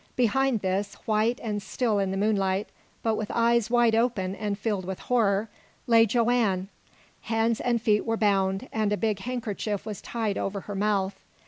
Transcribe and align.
Behind 0.15 0.61
this, 0.61 0.95
white 1.05 1.39
and 1.43 1.61
still 1.61 1.99
in 1.99 2.09
the 2.09 2.17
moonlight, 2.17 2.67
but 3.03 3.13
with 3.17 3.29
eyes 3.35 3.69
wide 3.69 3.93
open 3.93 4.33
and 4.35 4.57
filled 4.57 4.83
with 4.83 4.97
horror, 4.97 5.47
lay 5.85 6.07
Joanne. 6.07 6.69
Hands 7.21 7.59
and 7.61 7.79
feet 7.79 8.03
were 8.03 8.17
bound, 8.17 8.67
and 8.73 8.91
a 8.91 8.97
big 8.97 9.19
handkerchief 9.19 9.85
was 9.85 10.01
tied 10.01 10.39
over 10.39 10.61
her 10.61 10.73
mouth. 10.73 11.19